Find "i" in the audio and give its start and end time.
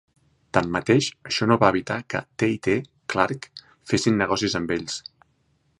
2.55-2.59